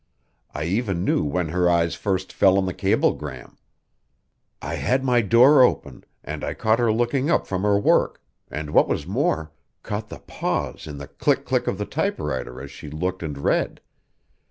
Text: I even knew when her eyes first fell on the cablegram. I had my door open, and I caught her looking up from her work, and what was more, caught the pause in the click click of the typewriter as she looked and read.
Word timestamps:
I 0.55 0.63
even 0.63 1.03
knew 1.05 1.23
when 1.23 1.49
her 1.49 1.69
eyes 1.69 1.93
first 1.93 2.33
fell 2.33 2.57
on 2.57 2.65
the 2.65 2.73
cablegram. 2.73 3.59
I 4.59 4.73
had 4.73 5.03
my 5.03 5.21
door 5.21 5.61
open, 5.61 6.05
and 6.23 6.43
I 6.43 6.55
caught 6.55 6.79
her 6.79 6.91
looking 6.91 7.29
up 7.29 7.45
from 7.45 7.61
her 7.61 7.79
work, 7.79 8.19
and 8.49 8.71
what 8.71 8.87
was 8.87 9.05
more, 9.05 9.51
caught 9.83 10.09
the 10.09 10.17
pause 10.17 10.87
in 10.87 10.97
the 10.97 11.07
click 11.07 11.45
click 11.45 11.67
of 11.67 11.77
the 11.77 11.85
typewriter 11.85 12.59
as 12.59 12.71
she 12.71 12.89
looked 12.89 13.21
and 13.21 13.37
read. 13.37 13.79